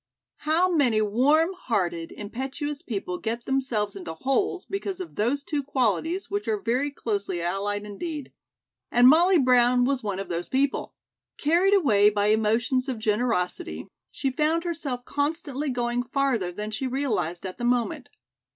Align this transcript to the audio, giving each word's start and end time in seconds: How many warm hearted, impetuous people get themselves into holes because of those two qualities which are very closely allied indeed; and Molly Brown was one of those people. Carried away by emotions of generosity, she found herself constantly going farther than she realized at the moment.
How 0.47 0.67
many 0.67 0.99
warm 0.99 1.53
hearted, 1.53 2.11
impetuous 2.13 2.81
people 2.81 3.19
get 3.19 3.45
themselves 3.45 3.95
into 3.95 4.15
holes 4.15 4.65
because 4.65 4.99
of 4.99 5.13
those 5.13 5.43
two 5.43 5.61
qualities 5.61 6.27
which 6.27 6.47
are 6.47 6.59
very 6.59 6.89
closely 6.89 7.39
allied 7.39 7.85
indeed; 7.85 8.33
and 8.89 9.07
Molly 9.07 9.37
Brown 9.37 9.85
was 9.85 10.01
one 10.01 10.17
of 10.17 10.27
those 10.27 10.49
people. 10.49 10.95
Carried 11.37 11.75
away 11.75 12.09
by 12.09 12.29
emotions 12.29 12.89
of 12.89 12.97
generosity, 12.97 13.89
she 14.09 14.31
found 14.31 14.63
herself 14.63 15.05
constantly 15.05 15.69
going 15.69 16.01
farther 16.01 16.51
than 16.51 16.71
she 16.71 16.87
realized 16.87 17.45
at 17.45 17.59
the 17.59 17.63
moment. 17.63 18.09